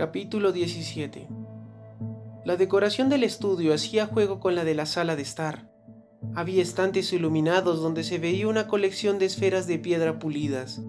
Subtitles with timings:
[0.00, 1.28] Capítulo 17
[2.46, 5.70] La decoración del estudio hacía juego con la de la sala de estar.
[6.34, 10.80] Había estantes iluminados donde se veía una colección de esferas de piedra pulidas.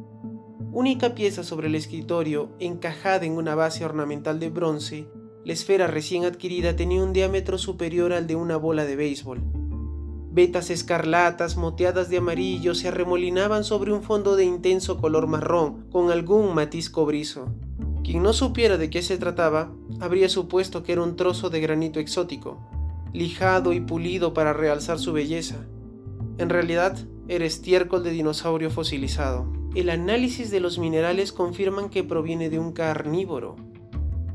[0.72, 5.10] Única pieza sobre el escritorio, encajada en una base ornamental de bronce,
[5.44, 9.42] la esfera recién adquirida tenía un diámetro superior al de una bola de béisbol.
[10.32, 16.12] Vetas escarlatas moteadas de amarillo se arremolinaban sobre un fondo de intenso color marrón con
[16.12, 17.54] algún matiz cobrizo.
[18.12, 22.02] Quien no supiera de qué se trataba, habría supuesto que era un trozo de granito
[22.02, 22.60] exótico,
[23.14, 25.66] lijado y pulido para realzar su belleza.
[26.38, 26.98] En realidad,
[27.30, 29.50] era estiércol de dinosaurio fosilizado.
[29.76, 33.56] El análisis de los minerales confirman que proviene de un carnívoro,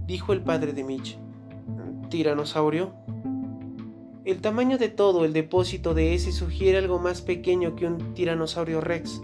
[0.07, 1.19] dijo el padre de Mitch.
[2.09, 2.95] ¿Tiranosaurio?
[4.25, 8.81] El tamaño de todo el depósito de ese sugiere algo más pequeño que un tiranosaurio
[8.81, 9.21] rex.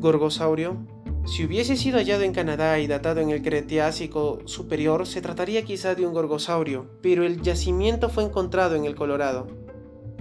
[0.00, 0.76] ¿Gorgosaurio?
[1.24, 5.94] Si hubiese sido hallado en Canadá y datado en el Cretácico superior, se trataría quizá
[5.94, 9.46] de un gorgosaurio, pero el yacimiento fue encontrado en el Colorado.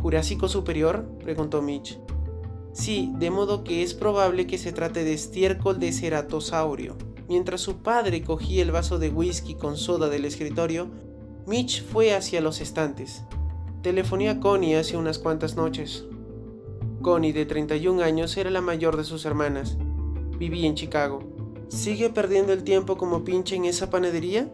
[0.02, 1.08] ¿Jurásico superior?
[1.24, 2.00] preguntó Mitch.
[2.72, 6.96] Sí, de modo que es probable que se trate de estiércol de ceratosaurio.
[7.28, 10.88] Mientras su padre cogía el vaso de whisky con soda del escritorio,
[11.48, 13.24] Mitch fue hacia los estantes.
[13.82, 16.06] Telefoné a Connie hace unas cuantas noches.
[17.02, 19.78] Connie, de 31 años, era la mayor de sus hermanas.
[20.42, 21.20] Vivía en Chicago.
[21.68, 24.50] ¿Sigue perdiendo el tiempo como pinche en esa panadería?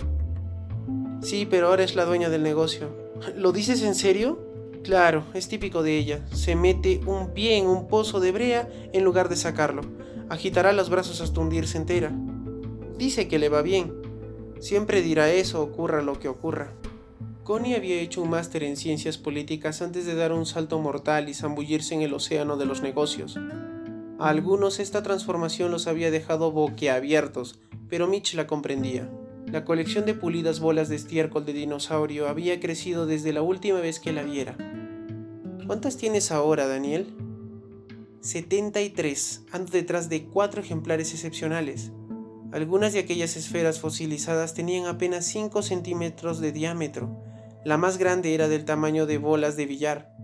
[1.22, 2.90] Sí, pero ahora es la dueña del negocio.
[3.38, 4.38] ¿Lo dices en serio?
[4.84, 6.26] Claro, es típico de ella.
[6.34, 9.80] Se mete un pie en un pozo de brea en lugar de sacarlo.
[10.28, 12.12] Agitará los brazos hasta hundirse entera.
[12.98, 13.94] Dice que le va bien.
[14.60, 16.74] Siempre dirá eso, ocurra lo que ocurra.
[17.46, 21.34] Connie había hecho un máster en ciencias políticas antes de dar un salto mortal y
[21.34, 23.40] zambullirse en el océano de los negocios.
[24.20, 29.08] A algunos esta transformación los había dejado boquiabiertos, pero Mitch la comprendía.
[29.46, 34.00] La colección de pulidas bolas de estiércol de dinosaurio había crecido desde la última vez
[34.00, 34.58] que la viera.
[35.68, 37.14] ¿Cuántas tienes ahora, Daniel?
[38.22, 39.46] 73.
[39.52, 41.92] Ando detrás de cuatro ejemplares excepcionales.
[42.52, 47.22] Algunas de aquellas esferas fosilizadas tenían apenas 5 centímetros de diámetro.
[47.64, 50.17] La más grande era del tamaño de bolas de billar.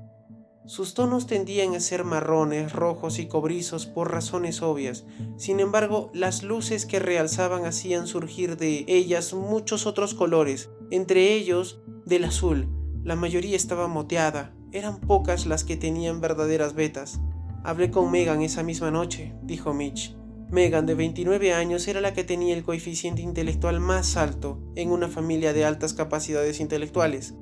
[0.66, 5.06] Sus tonos tendían a ser marrones, rojos y cobrizos por razones obvias.
[5.36, 11.82] Sin embargo, las luces que realzaban hacían surgir de ellas muchos otros colores, entre ellos
[12.06, 12.70] del azul.
[13.04, 17.20] La mayoría estaba moteada, eran pocas las que tenían verdaderas vetas.
[17.66, 20.16] Hablé con Megan esa misma noche, dijo Mitch.
[20.50, 25.10] Megan, de 29 años, era la que tenía el coeficiente intelectual más alto en una
[25.10, 27.34] familia de altas capacidades intelectuales.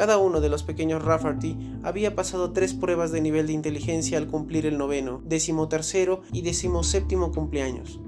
[0.00, 4.28] Cada uno de los pequeños Rafferty había pasado tres pruebas de nivel de inteligencia al
[4.28, 8.00] cumplir el noveno, decimotercero y decimoséptimo cumpleaños.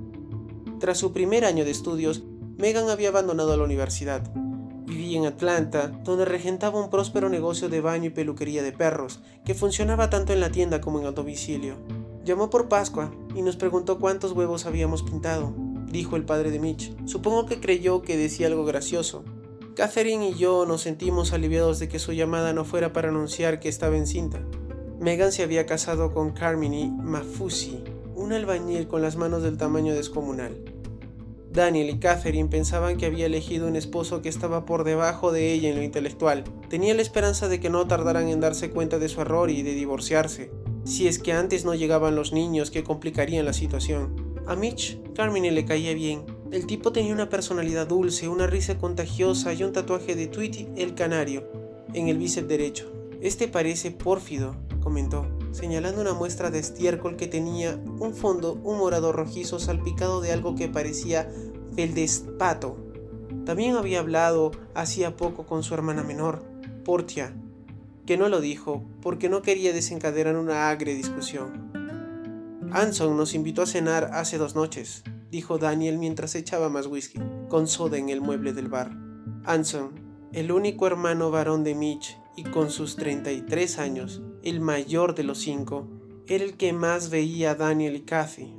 [0.81, 2.23] Tras su primer año de estudios,
[2.57, 4.23] Megan había abandonado la universidad
[4.87, 9.53] Vivía en Atlanta, donde regentaba un próspero negocio de baño y peluquería de perros, que
[9.53, 11.77] funcionaba tanto en la tienda como en el domicilio.
[12.25, 15.53] Llamó por Pascua y nos preguntó cuántos huevos habíamos pintado,
[15.91, 16.97] dijo el padre de Mitch.
[17.05, 19.25] Supongo que creyó que decía algo gracioso.
[19.75, 23.71] Catherine y yo nos sentimos aliviados de que su llamada no fuera para anunciar que
[23.71, 24.41] estaba encinta.
[25.01, 27.83] Megan se había casado con Carmini Mafusi,
[28.15, 30.63] un albañil con las manos del tamaño descomunal.
[31.51, 35.71] Daniel y Catherine pensaban que había elegido un esposo que estaba por debajo de ella
[35.71, 36.45] en lo intelectual.
[36.69, 39.75] Tenía la esperanza de que no tardaran en darse cuenta de su error y de
[39.75, 40.51] divorciarse,
[40.85, 44.35] si es que antes no llegaban los niños que complicarían la situación.
[44.47, 46.42] A Mitch, Carmine le caía bien.
[46.53, 50.95] El tipo tenía una personalidad dulce, una risa contagiosa y un tatuaje de Tweety el
[50.95, 51.51] canario
[51.95, 52.93] en el bíceps derecho.
[53.23, 59.13] Este parece pórfido, comentó, señalando una muestra de estiércol que tenía un fondo un morado
[59.13, 61.27] rojizo salpicado de algo que parecía
[61.75, 62.77] feldespato.
[63.47, 66.45] También había hablado hacía poco con su hermana menor,
[66.85, 67.35] Portia,
[68.05, 71.73] que no lo dijo porque no quería desencadenar una agria discusión.
[72.73, 77.19] Anson nos invitó a cenar hace dos noches, dijo Daniel mientras echaba más whisky,
[77.49, 78.95] con soda en el mueble del bar.
[79.45, 85.25] Anson, el único hermano varón de Mitch y con sus 33 años, el mayor de
[85.25, 85.89] los cinco,
[86.27, 88.55] era el que más veía a Daniel y Kathy.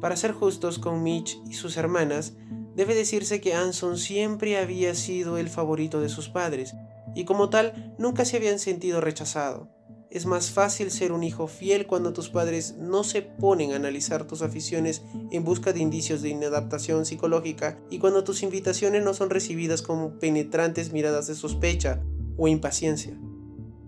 [0.00, 2.36] Para ser justos con Mitch y sus hermanas,
[2.74, 6.74] debe decirse que Anson siempre había sido el favorito de sus padres,
[7.14, 9.70] y como tal nunca se habían sentido rechazado.
[10.14, 14.28] Es más fácil ser un hijo fiel cuando tus padres no se ponen a analizar
[14.28, 15.02] tus aficiones
[15.32, 20.20] en busca de indicios de inadaptación psicológica y cuando tus invitaciones no son recibidas como
[20.20, 22.00] penetrantes miradas de sospecha
[22.36, 23.18] o impaciencia.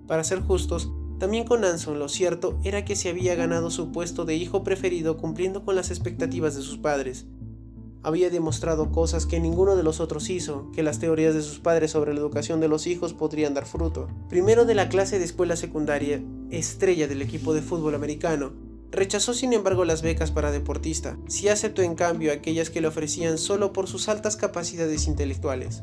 [0.08, 0.90] Para ser justos,
[1.20, 5.18] también con Anson lo cierto era que se había ganado su puesto de hijo preferido
[5.18, 7.26] cumpliendo con las expectativas de sus padres.
[8.06, 11.90] Había demostrado cosas que ninguno de los otros hizo, que las teorías de sus padres
[11.90, 14.06] sobre la educación de los hijos podrían dar fruto.
[14.28, 18.52] Primero de la clase de escuela secundaria, estrella del equipo de fútbol americano,
[18.92, 23.36] Rechazó sin embargo las becas para deportista, sí aceptó en cambio aquellas que le ofrecían
[23.36, 25.82] solo por sus altas capacidades intelectuales.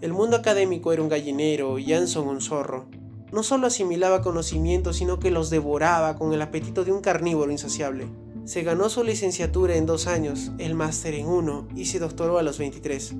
[0.00, 2.88] El mundo académico era un gallinero y Anson un zorro.
[3.32, 8.08] No solo asimilaba conocimientos, sino que los devoraba con el apetito de un carnívoro insaciable.
[8.44, 12.42] Se ganó su licenciatura en dos años, el máster en uno y se doctoró a
[12.42, 13.14] los 23.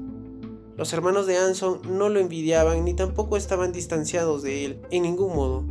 [0.76, 5.34] Los hermanos de Anson no lo envidiaban ni tampoco estaban distanciados de él, en ningún
[5.34, 5.64] modo.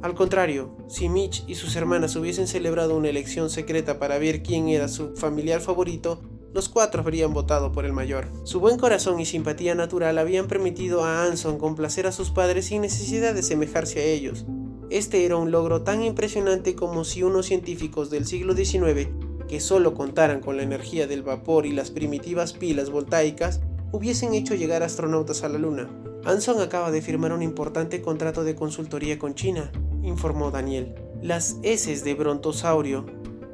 [0.00, 4.68] Al contrario, si Mitch y sus hermanas hubiesen celebrado una elección secreta para ver quién
[4.68, 6.20] era su familiar favorito,
[6.52, 8.28] los cuatro habrían votado por el mayor.
[8.44, 12.82] Su buen corazón y simpatía natural habían permitido a Anson complacer a sus padres sin
[12.82, 14.44] necesidad de semejarse a ellos,
[14.92, 19.08] este era un logro tan impresionante como si unos científicos del siglo XIX,
[19.48, 23.60] que solo contaran con la energía del vapor y las primitivas pilas voltaicas,
[23.90, 25.88] hubiesen hecho llegar astronautas a la Luna.
[26.24, 29.72] Anson acaba de firmar un importante contrato de consultoría con China,
[30.02, 30.94] informó Daniel.
[31.22, 33.06] Las heces de brontosaurio,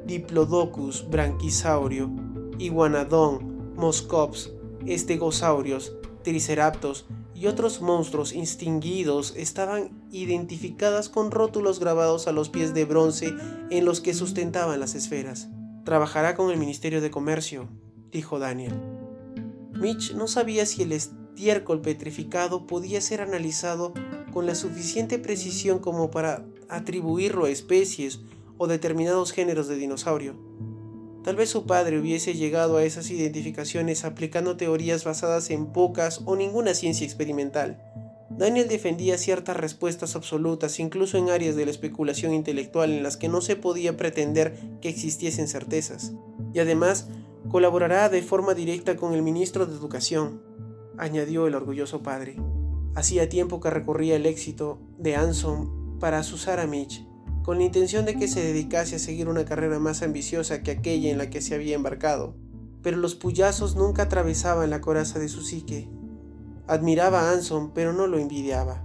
[0.05, 2.09] Diplodocus branquisaurio,
[2.57, 4.51] Iguanodon, Moscops,
[4.85, 5.93] estegosaurios,
[6.23, 13.33] Triceratops y otros monstruos extinguidos estaban identificadas con rótulos grabados a los pies de bronce
[13.69, 15.49] en los que sustentaban las esferas.
[15.85, 17.67] Trabajará con el Ministerio de Comercio,
[18.11, 18.73] dijo Daniel.
[19.73, 23.93] Mitch no sabía si el estiércol petrificado podía ser analizado
[24.31, 28.19] con la suficiente precisión como para atribuirlo a especies
[28.57, 30.35] o determinados géneros de dinosaurio.
[31.23, 36.35] Tal vez su padre hubiese llegado a esas identificaciones aplicando teorías basadas en pocas o
[36.35, 37.88] ninguna ciencia experimental.
[38.39, 43.27] Daniel defendía ciertas respuestas absolutas incluso en áreas de la especulación intelectual en las que
[43.27, 46.13] no se podía pretender que existiesen certezas.
[46.53, 47.09] Y además,
[47.49, 50.41] colaborará de forma directa con el ministro de Educación,
[50.97, 52.37] añadió el orgulloso padre.
[52.95, 57.05] Hacía tiempo que recorría el éxito de Anson para asusar a Mitch
[57.43, 61.11] con la intención de que se dedicase a seguir una carrera más ambiciosa que aquella
[61.11, 62.37] en la que se había embarcado,
[62.81, 65.89] pero los puyazos nunca atravesaban la coraza de su psique.
[66.69, 68.83] Admiraba a Anson, pero no lo envidiaba.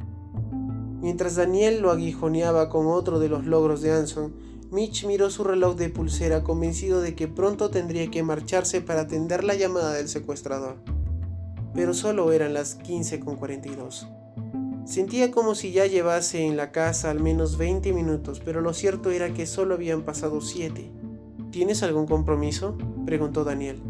[1.03, 4.35] Mientras Daniel lo aguijoneaba con otro de los logros de Anson,
[4.71, 9.45] Mitch miró su reloj de pulsera convencido de que pronto tendría que marcharse para atender
[9.45, 10.79] la llamada del secuestrador.
[11.75, 14.09] Pero solo eran las 15.42.
[14.87, 19.11] Sentía como si ya llevase en la casa al menos 20 minutos, pero lo cierto
[19.11, 20.91] era que solo habían pasado 7.
[21.51, 22.79] ¿Tienes algún compromiso?
[23.05, 23.83] preguntó Daniel.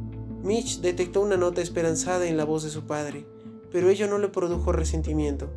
[0.42, 3.24] Mitch detectó una nota esperanzada en la voz de su padre,
[3.74, 5.50] pero ello no le produjo resentimiento.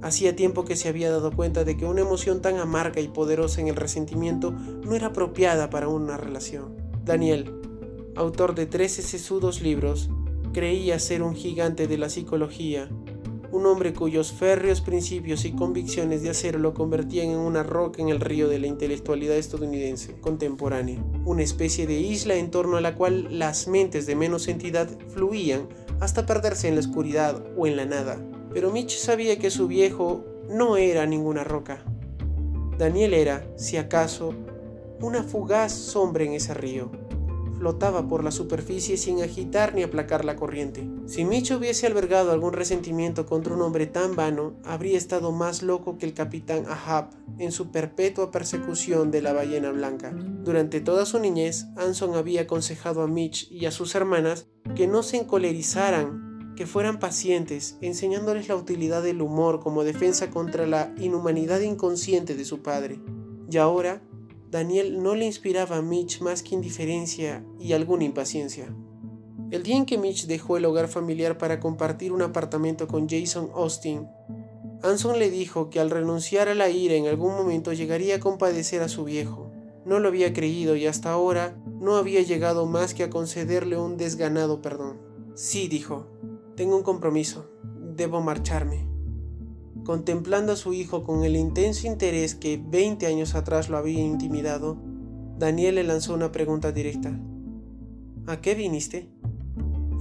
[0.00, 3.60] Hacía tiempo que se había dado cuenta de que una emoción tan amarga y poderosa
[3.60, 6.76] en el resentimiento no era apropiada para una relación.
[7.04, 7.52] Daniel,
[8.14, 10.08] autor de 13 sesudos libros,
[10.52, 12.88] creía ser un gigante de la psicología
[13.54, 18.08] un hombre cuyos férreos principios y convicciones de acero lo convertían en una roca en
[18.08, 22.96] el río de la intelectualidad estadounidense contemporánea, una especie de isla en torno a la
[22.96, 25.68] cual las mentes de menos entidad fluían
[26.00, 28.18] hasta perderse en la oscuridad o en la nada.
[28.52, 31.82] Pero Mitch sabía que su viejo no era ninguna roca.
[32.78, 34.34] Daniel era, si acaso,
[35.00, 36.90] una fugaz sombra en ese río
[37.64, 40.86] flotaba por la superficie sin agitar ni aplacar la corriente.
[41.06, 45.96] Si Mitch hubiese albergado algún resentimiento contra un hombre tan vano, habría estado más loco
[45.96, 47.08] que el capitán Ahab
[47.38, 50.12] en su perpetua persecución de la ballena blanca.
[50.12, 54.46] Durante toda su niñez, Anson había aconsejado a Mitch y a sus hermanas
[54.76, 60.66] que no se encolerizaran, que fueran pacientes, enseñándoles la utilidad del humor como defensa contra
[60.66, 63.00] la inhumanidad inconsciente de su padre.
[63.50, 64.02] Y ahora,
[64.54, 68.72] Daniel no le inspiraba a Mitch más que indiferencia y alguna impaciencia.
[69.50, 73.50] El día en que Mitch dejó el hogar familiar para compartir un apartamento con Jason
[73.52, 74.06] Austin,
[74.80, 78.80] Anson le dijo que al renunciar a la ira en algún momento llegaría a compadecer
[78.82, 79.50] a su viejo.
[79.84, 83.96] No lo había creído y hasta ahora no había llegado más que a concederle un
[83.96, 85.00] desganado perdón.
[85.34, 86.06] Sí, dijo,
[86.54, 87.50] tengo un compromiso,
[87.96, 88.93] debo marcharme.
[89.84, 94.78] Contemplando a su hijo con el intenso interés que 20 años atrás lo había intimidado,
[95.38, 97.20] Daniel le lanzó una pregunta directa.
[98.26, 99.10] ¿A qué viniste?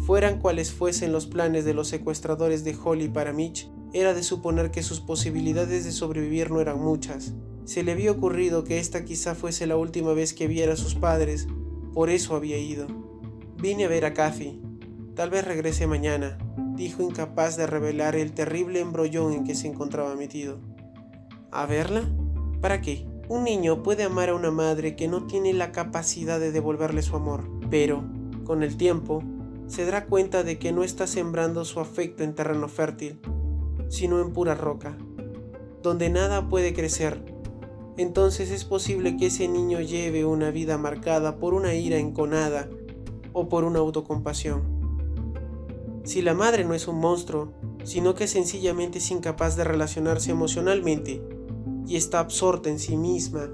[0.05, 4.71] Fueran cuales fuesen los planes de los secuestradores de Holly para Mitch, era de suponer
[4.71, 7.33] que sus posibilidades de sobrevivir no eran muchas.
[7.65, 10.95] Se le había ocurrido que esta quizá fuese la última vez que viera a sus
[10.95, 11.47] padres,
[11.93, 12.87] por eso había ido.
[13.57, 14.61] Vine a ver a Kathy.
[15.13, 16.37] Tal vez regrese mañana,
[16.75, 20.59] dijo incapaz de revelar el terrible embrollón en que se encontraba metido.
[21.51, 22.03] ¿A verla?
[22.61, 23.05] ¿Para qué?
[23.29, 27.15] Un niño puede amar a una madre que no tiene la capacidad de devolverle su
[27.15, 28.03] amor, pero
[28.43, 29.23] Con el tiempo,
[29.67, 33.21] se dará cuenta de que no está sembrando su afecto en terreno fértil,
[33.87, 34.97] sino en pura roca,
[35.81, 37.23] donde nada puede crecer.
[37.95, 42.67] Entonces es posible que ese niño lleve una vida marcada por una ira enconada
[43.31, 44.72] o por una autocompasión.
[46.03, 47.53] Si la madre no es un monstruo,
[47.85, 51.23] sino que sencillamente es incapaz de relacionarse emocionalmente
[51.87, 53.49] y está absorta en sí misma,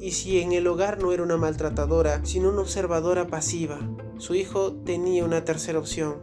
[0.00, 3.78] y si en el hogar no era una maltratadora, sino una observadora pasiva,
[4.18, 6.16] su hijo tenía una tercera opción.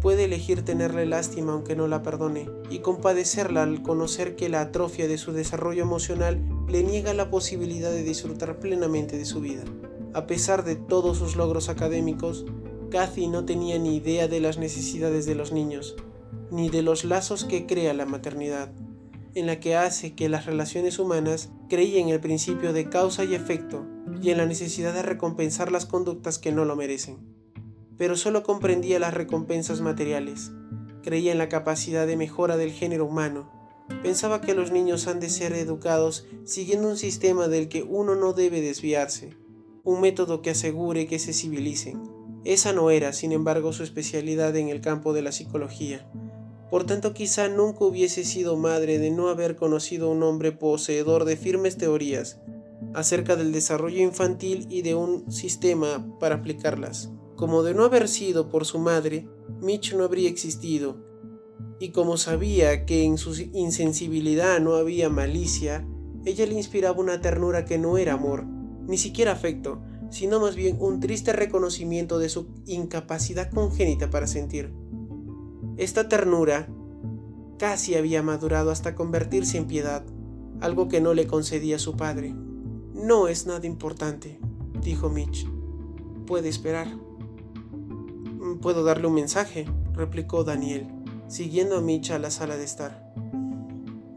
[0.00, 5.08] Puede elegir tenerle lástima aunque no la perdone, y compadecerla al conocer que la atrofia
[5.08, 9.64] de su desarrollo emocional le niega la posibilidad de disfrutar plenamente de su vida.
[10.14, 12.44] A pesar de todos sus logros académicos,
[12.96, 15.96] Kathy no tenía ni idea de las necesidades de los niños,
[16.50, 18.72] ni de los lazos que crea la maternidad,
[19.34, 23.34] en la que hace que las relaciones humanas creían en el principio de causa y
[23.34, 23.84] efecto
[24.22, 27.18] y en la necesidad de recompensar las conductas que no lo merecen.
[27.98, 30.52] Pero solo comprendía las recompensas materiales,
[31.02, 33.52] creía en la capacidad de mejora del género humano,
[34.02, 38.32] pensaba que los niños han de ser educados siguiendo un sistema del que uno no
[38.32, 39.36] debe desviarse,
[39.84, 42.15] un método que asegure que se civilicen.
[42.46, 46.08] Esa no era, sin embargo, su especialidad en el campo de la psicología.
[46.70, 51.24] Por tanto, quizá nunca hubiese sido madre de no haber conocido a un hombre poseedor
[51.24, 52.40] de firmes teorías
[52.94, 57.10] acerca del desarrollo infantil y de un sistema para aplicarlas.
[57.34, 59.28] Como de no haber sido por su madre,
[59.60, 61.04] Mitch no habría existido,
[61.80, 65.84] y como sabía que en su insensibilidad no había malicia,
[66.24, 68.46] ella le inspiraba una ternura que no era amor,
[68.86, 74.72] ni siquiera afecto, sino más bien un triste reconocimiento de su incapacidad congénita para sentir.
[75.76, 76.68] Esta ternura
[77.58, 80.04] casi había madurado hasta convertirse en piedad,
[80.60, 82.34] algo que no le concedía su padre.
[82.94, 84.40] No es nada importante,
[84.82, 85.46] dijo Mitch.
[86.26, 86.88] Puede esperar.
[88.60, 90.86] Puedo darle un mensaje, replicó Daniel,
[91.28, 93.12] siguiendo a Mitch a la sala de estar.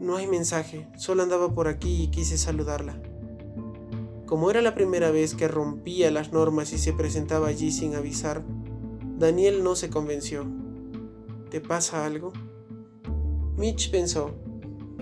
[0.00, 3.00] No hay mensaje, solo andaba por aquí y quise saludarla.
[4.30, 8.44] Como era la primera vez que rompía las normas y se presentaba allí sin avisar,
[9.18, 10.46] Daniel no se convenció.
[11.50, 12.32] ¿Te pasa algo?
[13.56, 14.36] Mitch pensó,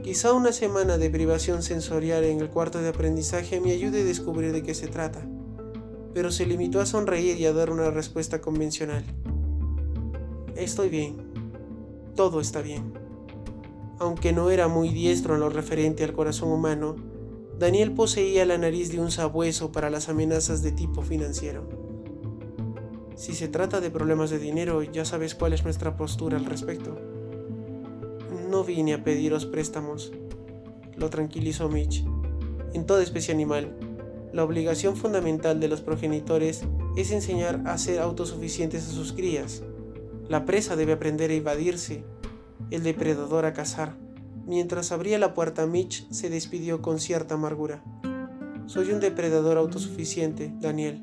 [0.03, 4.51] quizá una semana de privación sensorial en el cuarto de aprendizaje me ayude a descubrir
[4.51, 5.29] de qué se trata,
[6.15, 9.05] pero se limitó a sonreír y a dar una respuesta convencional.
[10.57, 11.19] Estoy bien,
[12.17, 12.95] todo está bien.
[13.99, 16.97] Aunque no era muy diestro en lo referente al corazón humano,
[17.59, 21.69] Daniel poseía la nariz de un sabueso para las amenazas de tipo financiero.
[23.17, 26.97] Si se trata de problemas de dinero, ya sabes cuál es nuestra postura al respecto.
[28.49, 30.13] No vine a pediros préstamos,
[30.97, 32.05] lo tranquilizó Mitch.
[32.75, 33.77] En toda especie animal,
[34.33, 36.63] la obligación fundamental de los progenitores
[36.97, 39.65] es enseñar a ser autosuficientes a sus crías.
[40.29, 42.05] La presa debe aprender a evadirse,
[42.71, 43.97] el depredador a cazar.
[44.49, 47.85] Mientras abría la puerta, Mitch se despidió con cierta amargura.
[48.65, 51.03] Soy un depredador autosuficiente, Daniel.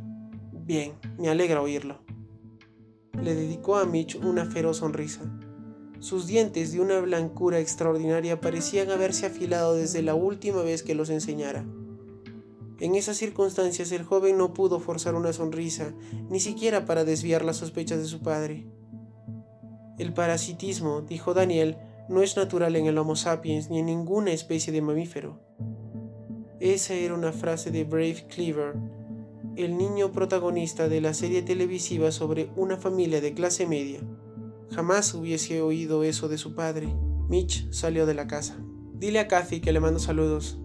[0.52, 2.00] Bien, me alegra oírlo.
[3.22, 5.22] Le dedicó a Mitch una feroz sonrisa.
[6.00, 11.12] Sus dientes, de una blancura extraordinaria, parecían haberse afilado desde la última vez que los
[11.12, 11.64] enseñara.
[12.80, 15.94] En esas circunstancias el joven no pudo forzar una sonrisa,
[16.32, 18.66] ni siquiera para desviar las sospechas de su padre.
[20.00, 24.72] El parasitismo, dijo Daniel, no es natural en el Homo sapiens ni en ninguna especie
[24.72, 25.40] de mamífero.
[26.60, 28.76] Esa era una frase de Brave Cleaver,
[29.56, 34.00] el niño protagonista de la serie televisiva sobre una familia de clase media.
[34.72, 36.94] Jamás hubiese oído eso de su padre.
[37.30, 38.58] Mitch salió de la casa.
[38.94, 40.60] Dile a Kathy que le mando saludos.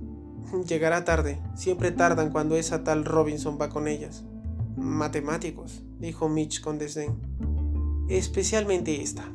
[0.68, 1.40] Llegará tarde.
[1.54, 4.24] Siempre tardan cuando esa tal Robinson va con ellas.
[4.76, 7.16] Matemáticos, dijo Mitch con desdén.
[8.08, 9.30] Especialmente esta.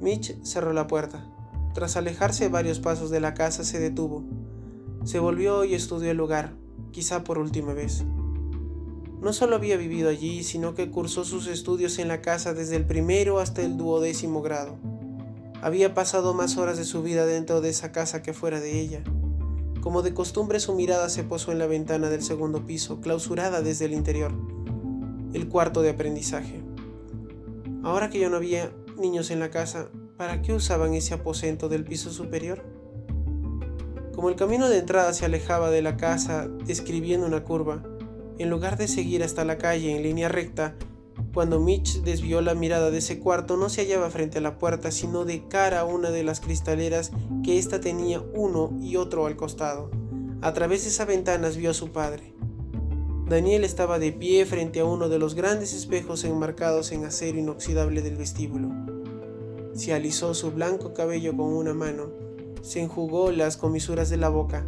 [0.00, 1.26] Mitch cerró la puerta.
[1.74, 4.24] Tras alejarse varios pasos de la casa se detuvo.
[5.04, 6.54] Se volvió y estudió el lugar,
[6.90, 8.04] quizá por última vez.
[9.20, 12.86] No solo había vivido allí, sino que cursó sus estudios en la casa desde el
[12.86, 14.78] primero hasta el duodécimo grado.
[15.62, 19.04] Había pasado más horas de su vida dentro de esa casa que fuera de ella.
[19.82, 23.84] Como de costumbre su mirada se posó en la ventana del segundo piso, clausurada desde
[23.84, 24.32] el interior,
[25.34, 26.62] el cuarto de aprendizaje.
[27.82, 31.84] Ahora que ya no había niños en la casa, ¿para qué usaban ese aposento del
[31.84, 32.62] piso superior?
[34.14, 37.82] Como el camino de entrada se alejaba de la casa describiendo una curva,
[38.38, 40.76] en lugar de seguir hasta la calle en línea recta,
[41.32, 44.90] cuando Mitch desvió la mirada de ese cuarto no se hallaba frente a la puerta,
[44.90, 47.12] sino de cara a una de las cristaleras
[47.44, 49.90] que ésta tenía uno y otro al costado.
[50.42, 52.34] A través de esas ventanas vio a su padre.
[53.28, 58.02] Daniel estaba de pie frente a uno de los grandes espejos enmarcados en acero inoxidable
[58.02, 58.89] del vestíbulo.
[59.74, 62.10] Se alisó su blanco cabello con una mano,
[62.62, 64.64] se enjugó las comisuras de la boca.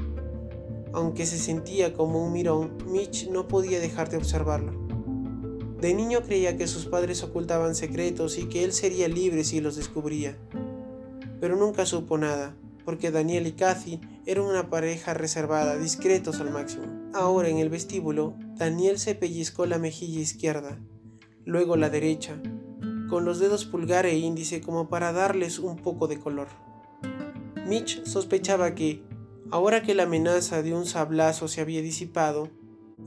[0.93, 4.73] Aunque se sentía como un mirón, Mitch no podía dejar de observarlo.
[5.81, 9.77] De niño creía que sus padres ocultaban secretos y que él sería libre si los
[9.77, 10.39] descubría.
[11.41, 12.55] Pero nunca supo nada,
[12.85, 16.85] porque Daniel y Kathy eran una pareja reservada, discretos al máximo.
[17.13, 20.79] Ahora en el vestíbulo, Daniel se pellizcó la mejilla izquierda,
[21.45, 22.41] luego la derecha,
[23.13, 26.49] con los dedos pulgar e índice como para darles un poco de color.
[27.67, 29.03] Mitch sospechaba que,
[29.51, 32.49] ahora que la amenaza de un sablazo se había disipado,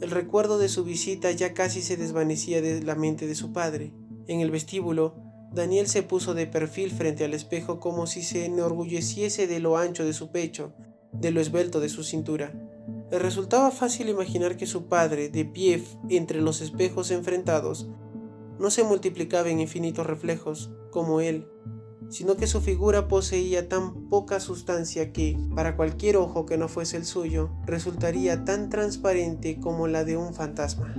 [0.02, 3.94] el recuerdo de su visita ya casi se desvanecía de la mente de su padre.
[4.28, 5.16] En el vestíbulo,
[5.52, 10.06] Daniel se puso de perfil frente al espejo como si se enorgulleciese de lo ancho
[10.06, 10.76] de su pecho,
[11.14, 12.54] de lo esbelto de su cintura.
[13.10, 17.88] Le resultaba fácil imaginar que su padre, de pie entre los espejos enfrentados,
[18.60, 21.48] no se multiplicaba en infinitos reflejos, como él,
[22.10, 26.98] sino que su figura poseía tan poca sustancia que, para cualquier ojo que no fuese
[26.98, 30.94] el suyo, resultaría tan transparente como la de un fantasma.